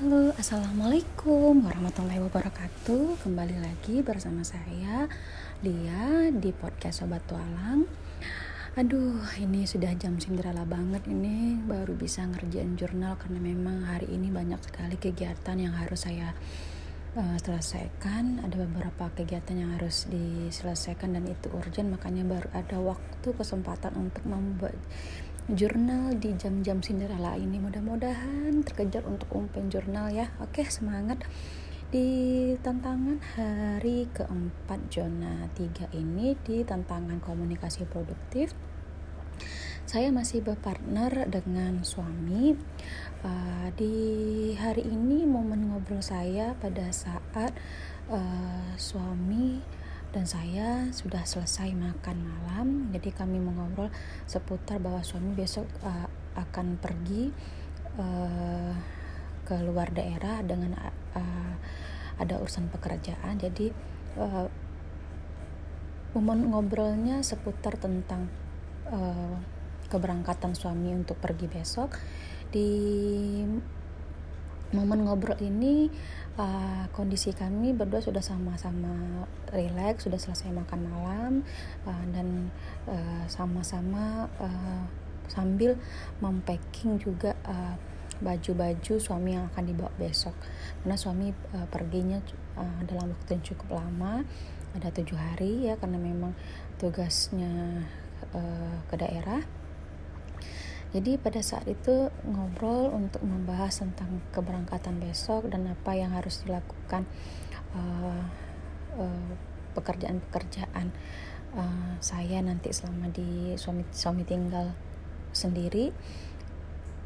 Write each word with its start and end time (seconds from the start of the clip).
Halo, 0.00 0.32
Assalamualaikum 0.40 1.60
warahmatullahi 1.60 2.24
wabarakatuh. 2.24 3.20
Kembali 3.20 3.60
lagi 3.60 4.00
bersama 4.00 4.40
saya 4.40 5.04
Lia 5.60 6.32
di 6.32 6.56
podcast 6.56 7.04
Sobat 7.04 7.20
Tualang. 7.28 7.84
Aduh, 8.80 9.20
ini 9.36 9.68
sudah 9.68 9.92
jam 10.00 10.16
Cinderella 10.16 10.64
banget 10.64 11.04
ini. 11.04 11.52
Baru 11.52 11.92
bisa 12.00 12.24
ngerjain 12.24 12.80
jurnal 12.80 13.20
karena 13.20 13.44
memang 13.44 13.84
hari 13.84 14.08
ini 14.08 14.32
banyak 14.32 14.64
sekali 14.64 14.96
kegiatan 14.96 15.60
yang 15.60 15.76
harus 15.76 16.08
saya 16.08 16.32
uh, 17.20 17.36
selesaikan. 17.36 18.40
Ada 18.40 18.56
beberapa 18.56 19.12
kegiatan 19.12 19.52
yang 19.52 19.76
harus 19.76 20.08
diselesaikan 20.08 21.12
dan 21.12 21.28
itu 21.28 21.52
urgent 21.52 21.92
Makanya 21.92 22.24
baru 22.24 22.48
ada 22.56 22.80
waktu 22.80 23.36
kesempatan 23.36 23.92
untuk 24.00 24.24
membuat 24.24 24.80
jurnal 25.54 26.14
di 26.18 26.34
jam-jam 26.38 26.78
Cinderella 26.78 27.34
ini. 27.34 27.58
Mudah-mudahan 27.58 28.62
terkejar 28.62 29.06
untuk 29.06 29.30
umpen 29.34 29.70
jurnal 29.70 30.10
ya. 30.10 30.30
Oke 30.38 30.66
semangat. 30.66 31.22
Di 31.90 32.54
tantangan 32.62 33.18
hari 33.34 34.06
keempat 34.14 34.94
zona 34.94 35.50
3 35.58 35.90
ini 35.98 36.38
di 36.38 36.62
tantangan 36.62 37.18
komunikasi 37.18 37.82
produktif 37.90 38.54
saya 39.90 40.14
masih 40.14 40.46
berpartner 40.46 41.26
dengan 41.26 41.82
suami. 41.82 42.54
Uh, 43.26 43.68
di 43.74 43.94
hari 44.54 44.86
ini 44.86 45.26
momen 45.26 45.66
ngobrol 45.66 45.98
saya 45.98 46.54
pada 46.62 46.94
saat 46.94 47.50
uh, 48.06 48.70
suami 48.78 49.58
dan 50.10 50.26
saya 50.26 50.90
sudah 50.90 51.22
selesai 51.22 51.70
makan 51.70 52.18
malam 52.26 52.90
jadi 52.90 53.14
kami 53.14 53.38
mengobrol 53.38 53.94
seputar 54.26 54.82
bahwa 54.82 55.06
suami 55.06 55.34
besok 55.38 55.70
uh, 55.86 56.10
akan 56.34 56.78
pergi 56.82 57.30
uh, 57.98 58.74
ke 59.50 59.58
luar 59.66 59.90
daerah 59.90 60.46
dengan 60.46 60.78
uh, 61.14 61.54
ada 62.20 62.38
urusan 62.38 62.70
pekerjaan. 62.70 63.40
Jadi 63.40 63.74
uh, 64.20 64.46
ngobrolnya 66.14 67.24
seputar 67.26 67.80
tentang 67.80 68.30
uh, 68.86 69.34
keberangkatan 69.90 70.54
suami 70.54 70.94
untuk 70.94 71.18
pergi 71.18 71.50
besok. 71.50 71.98
Di 72.54 72.70
momen 74.70 75.02
ngobrol 75.02 75.38
ini 75.42 75.90
uh, 76.38 76.86
kondisi 76.94 77.34
kami 77.34 77.74
berdua 77.74 77.98
sudah 77.98 78.22
sama-sama 78.22 79.26
rileks 79.50 80.06
sudah 80.06 80.18
selesai 80.18 80.54
makan 80.54 80.80
malam 80.86 81.32
uh, 81.86 82.04
dan 82.14 82.54
uh, 82.86 83.26
sama-sama 83.26 84.30
uh, 84.38 84.82
sambil 85.30 85.78
mempacking 86.18 86.98
juga 86.98 87.34
uh, 87.46 87.74
baju-baju 88.20 89.00
suami 89.00 89.32
yang 89.32 89.48
akan 89.54 89.64
dibawa 89.64 89.90
besok. 89.96 90.36
Karena 90.82 90.96
suami 90.98 91.32
uh, 91.32 91.66
perginya 91.70 92.20
uh, 92.58 92.80
dalam 92.84 93.16
waktu 93.16 93.40
yang 93.40 93.44
cukup 93.46 93.80
lama 93.80 94.22
ada 94.70 94.88
tujuh 94.94 95.18
hari 95.18 95.66
ya 95.66 95.74
karena 95.80 95.98
memang 95.98 96.30
tugasnya 96.78 97.82
uh, 98.30 98.76
ke 98.86 98.94
daerah 98.94 99.42
jadi 100.90 101.22
pada 101.22 101.38
saat 101.38 101.70
itu 101.70 102.10
ngobrol 102.26 102.90
untuk 102.90 103.22
membahas 103.22 103.78
tentang 103.78 104.18
keberangkatan 104.34 104.98
besok 104.98 105.46
dan 105.46 105.70
apa 105.70 105.94
yang 105.94 106.10
harus 106.10 106.42
dilakukan 106.42 107.06
uh, 107.78 108.26
uh, 108.98 109.30
pekerjaan-pekerjaan 109.78 110.90
uh, 111.54 111.94
saya 112.02 112.42
nanti 112.42 112.74
selama 112.74 113.06
di 113.14 113.54
suami 113.54 113.86
suami 113.94 114.26
tinggal 114.26 114.74
sendiri. 115.30 115.94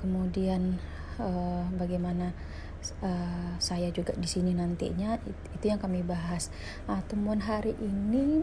Kemudian 0.00 0.80
uh, 1.20 1.68
bagaimana 1.76 2.32
uh, 3.04 3.60
saya 3.60 3.92
juga 3.92 4.16
di 4.16 4.28
sini 4.28 4.56
nantinya 4.56 5.20
itu 5.52 5.64
yang 5.68 5.80
kami 5.80 6.00
bahas. 6.00 6.48
Nah, 6.88 7.04
temuan 7.04 7.44
hari 7.44 7.76
ini 7.80 8.40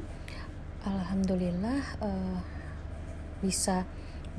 alhamdulillah 0.86 1.82
uh, 2.06 2.38
bisa 3.42 3.90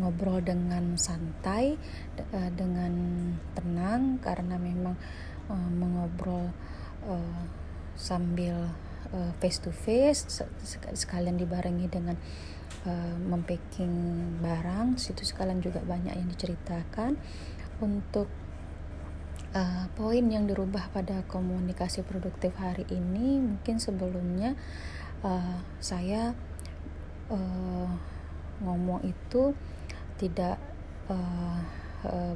ngobrol 0.00 0.42
dengan 0.42 0.98
santai 0.98 1.78
uh, 2.18 2.50
dengan 2.50 2.92
tenang 3.54 4.18
karena 4.18 4.58
memang 4.58 4.98
uh, 5.50 5.70
mengobrol 5.70 6.50
uh, 7.06 7.42
sambil 7.94 8.74
face 9.38 9.62
to 9.62 9.70
face 9.70 10.26
sekalian 10.90 11.38
dibarengi 11.38 11.86
dengan 11.86 12.18
mempacking 13.30 13.94
barang 14.42 14.98
situ 14.98 15.22
sekalian 15.22 15.62
juga 15.62 15.78
banyak 15.86 16.10
yang 16.10 16.26
diceritakan. 16.26 17.14
Untuk 17.78 18.26
uh, 19.54 19.86
poin 19.94 20.26
yang 20.26 20.44
dirubah 20.50 20.90
pada 20.90 21.22
komunikasi 21.30 22.02
produktif 22.02 22.52
hari 22.58 22.84
ini 22.90 23.38
mungkin 23.40 23.78
sebelumnya 23.78 24.58
uh, 25.22 25.62
saya 25.78 26.34
uh, 27.30 27.90
ngomong 28.60 29.06
itu 29.06 29.54
tidak 30.18 30.56
uh, 31.10 31.60
uh, 32.06 32.34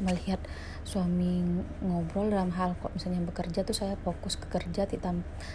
melihat 0.00 0.40
suami 0.80 1.44
ngobrol 1.84 2.32
dalam 2.32 2.48
hal 2.56 2.72
kok 2.80 2.96
misalnya 2.96 3.20
bekerja 3.28 3.60
tuh 3.68 3.76
saya 3.76 4.00
fokus 4.00 4.40
ke 4.40 4.48
kerja 4.48 4.88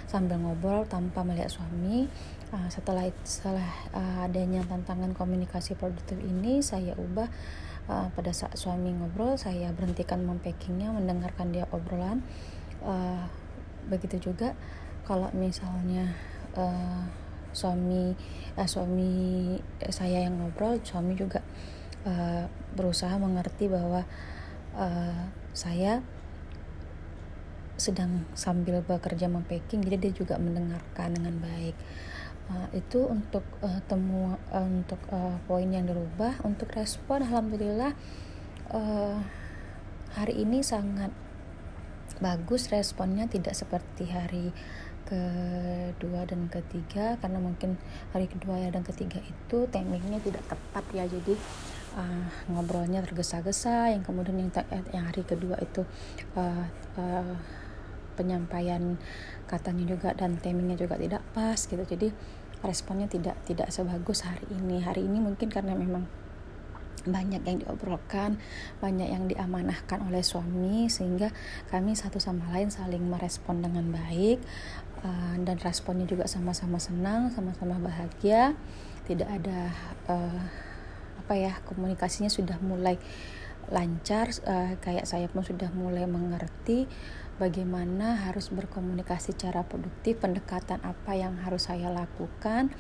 sambil 0.06 0.38
ngobrol 0.38 0.86
tanpa 0.86 1.26
melihat 1.26 1.50
suami. 1.50 2.06
Uh, 2.54 2.70
setelah 2.70 3.10
setelah 3.26 3.66
uh, 3.98 4.30
adanya 4.30 4.62
tantangan 4.70 5.18
komunikasi 5.18 5.74
produktif 5.74 6.22
ini 6.22 6.62
saya 6.62 6.94
ubah 6.94 7.26
uh, 7.90 8.08
pada 8.14 8.30
saat 8.30 8.54
suami 8.54 8.94
ngobrol 8.94 9.34
saya 9.42 9.74
berhentikan 9.74 10.22
mempackingnya 10.22 10.94
mendengarkan 10.94 11.50
dia 11.50 11.66
obrolan. 11.74 12.22
Uh, 12.86 13.26
begitu 13.90 14.30
juga 14.32 14.54
kalau 15.04 15.34
misalnya 15.34 16.14
uh, 16.54 17.23
suami 17.54 18.18
uh, 18.58 18.68
suami 18.68 19.12
saya 19.90 20.26
yang 20.26 20.42
ngobrol 20.42 20.82
suami 20.82 21.14
juga 21.14 21.40
uh, 22.04 22.46
berusaha 22.74 23.16
mengerti 23.16 23.70
bahwa 23.70 24.04
uh, 24.76 25.24
saya 25.54 26.02
sedang 27.78 28.26
sambil 28.38 28.86
bekerja 28.86 29.26
mempacking 29.28 29.82
jadi 29.82 29.98
dia 29.98 30.14
juga 30.14 30.38
mendengarkan 30.38 31.18
dengan 31.18 31.42
baik. 31.42 31.76
Uh, 32.44 32.68
itu 32.76 33.08
untuk 33.08 33.44
uh, 33.64 33.80
temu 33.88 34.36
uh, 34.52 34.68
untuk 34.68 35.00
uh, 35.10 35.40
poin 35.48 35.68
yang 35.68 35.88
dirubah. 35.88 36.44
Untuk 36.46 36.70
respon 36.76 37.24
alhamdulillah 37.26 37.96
uh, 38.70 39.18
hari 40.14 40.44
ini 40.46 40.62
sangat 40.62 41.10
bagus 42.22 42.70
responnya 42.70 43.26
tidak 43.26 43.58
seperti 43.58 44.08
hari 44.12 44.54
kedua 45.04 46.26
dan 46.26 46.48
ketiga 46.50 47.20
karena 47.20 47.40
mungkin 47.40 47.78
hari 48.16 48.26
kedua 48.26 48.60
ya 48.60 48.70
dan 48.74 48.84
ketiga 48.88 49.20
itu 49.22 49.68
timingnya 49.70 50.20
tidak 50.24 50.44
tepat 50.48 50.84
ya. 50.96 51.06
Jadi 51.06 51.36
uh, 51.96 52.26
ngobrolnya 52.52 53.04
tergesa-gesa. 53.06 53.94
Yang 53.94 54.10
kemudian 54.10 54.38
yang 54.40 54.52
eh, 54.74 54.84
yang 54.96 55.06
hari 55.08 55.24
kedua 55.24 55.60
itu 55.62 55.86
uh, 56.40 56.66
uh, 56.98 57.36
penyampaian 58.14 58.98
katanya 59.50 59.86
juga 59.86 60.14
dan 60.16 60.38
timingnya 60.40 60.80
juga 60.80 60.96
tidak 60.98 61.22
pas 61.36 61.60
gitu. 61.60 61.84
Jadi 61.84 62.10
responnya 62.64 63.12
tidak 63.12 63.36
tidak 63.44 63.70
sebagus 63.70 64.24
hari 64.24 64.48
ini. 64.50 64.82
Hari 64.82 65.04
ini 65.04 65.20
mungkin 65.20 65.52
karena 65.52 65.76
memang 65.76 66.08
banyak 67.04 67.44
yang 67.44 67.58
diobrolkan, 67.60 68.40
banyak 68.80 69.12
yang 69.12 69.28
diamanahkan 69.28 70.08
oleh 70.08 70.24
suami 70.24 70.88
sehingga 70.88 71.36
kami 71.68 72.00
satu 72.00 72.18
sama 72.20 72.48
lain 72.56 72.72
saling 72.72 73.04
merespon 73.04 73.60
dengan 73.60 73.92
baik 73.92 74.40
uh, 75.04 75.36
dan 75.44 75.60
responnya 75.62 76.08
juga 76.08 76.26
sama-sama 76.26 76.80
senang, 76.80 77.30
sama-sama 77.36 77.78
bahagia, 77.78 78.56
tidak 79.06 79.30
ada 79.30 79.72
uh, 80.10 80.44
apa 81.24 81.34
ya 81.40 81.54
komunikasinya 81.68 82.32
sudah 82.32 82.60
mulai 82.60 83.00
lancar, 83.72 84.32
uh, 84.44 84.76
kayak 84.84 85.08
saya 85.08 85.32
pun 85.32 85.44
sudah 85.44 85.72
mulai 85.72 86.04
mengerti 86.04 86.88
bagaimana 87.40 88.28
harus 88.28 88.52
berkomunikasi 88.52 89.36
secara 89.36 89.64
produktif, 89.68 90.20
pendekatan 90.20 90.80
apa 90.84 91.12
yang 91.16 91.40
harus 91.44 91.68
saya 91.72 91.92
lakukan. 91.92 92.72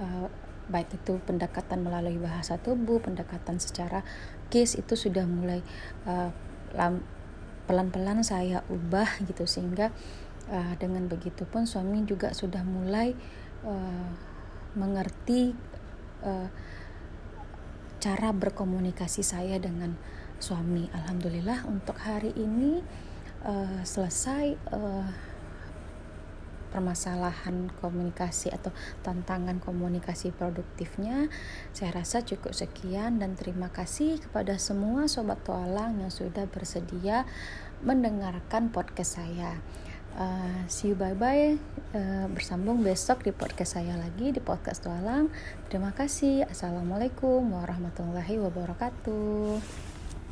Uh, 0.00 0.28
baik 0.70 0.94
itu 0.94 1.18
pendekatan 1.26 1.82
melalui 1.82 2.16
bahasa 2.16 2.56
tubuh, 2.56 3.02
pendekatan 3.02 3.58
secara 3.58 4.06
case 4.48 4.78
itu 4.78 4.94
sudah 4.94 5.26
mulai 5.26 5.60
uh, 6.06 6.30
pelan-pelan 7.66 8.24
saya 8.24 8.64
ubah 8.72 9.22
gitu 9.26 9.44
sehingga 9.44 9.92
uh, 10.50 10.74
dengan 10.80 11.06
begitu 11.06 11.46
pun 11.46 11.68
suami 11.68 12.02
juga 12.08 12.34
sudah 12.34 12.64
mulai 12.66 13.14
uh, 13.62 14.10
mengerti 14.74 15.52
uh, 16.24 16.48
cara 18.02 18.34
berkomunikasi 18.34 19.22
saya 19.22 19.60
dengan 19.62 19.94
suami. 20.42 20.90
Alhamdulillah 20.90 21.70
untuk 21.70 21.94
hari 22.02 22.34
ini 22.34 22.82
uh, 23.46 23.82
selesai 23.86 24.58
uh, 24.74 25.06
permasalahan 26.72 27.68
komunikasi 27.84 28.48
atau 28.48 28.72
tantangan 29.04 29.60
komunikasi 29.60 30.32
produktifnya 30.32 31.28
saya 31.76 32.00
rasa 32.00 32.24
cukup 32.24 32.56
sekian 32.56 33.20
dan 33.20 33.36
terima 33.36 33.68
kasih 33.68 34.16
kepada 34.16 34.56
semua 34.56 35.04
sobat 35.04 35.44
tualang 35.44 36.00
yang 36.00 36.08
sudah 36.08 36.48
bersedia 36.48 37.28
mendengarkan 37.84 38.72
podcast 38.72 39.20
saya 39.20 39.60
Uh, 40.12 40.68
see 40.68 40.92
you 40.92 40.96
bye 40.96 41.16
bye 41.16 41.56
uh, 41.96 42.26
bersambung 42.28 42.84
besok 42.84 43.24
di 43.24 43.32
podcast 43.32 43.80
saya 43.80 43.96
lagi 43.96 44.32
di 44.32 44.40
podcast 44.40 44.84
tualang. 44.84 45.32
Terima 45.72 45.92
kasih. 45.92 46.44
Assalamualaikum 46.48 47.40
warahmatullahi 47.48 48.36
wabarakatuh 48.40 49.91